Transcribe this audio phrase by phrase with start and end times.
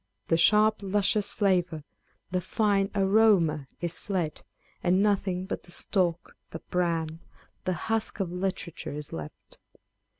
[0.29, 1.83] The sharp luscious flavour,
[2.31, 4.41] the fino aroma is fled,
[4.81, 7.19] and nothing but the stalk, the bran,
[7.65, 9.59] the husk of literature is left.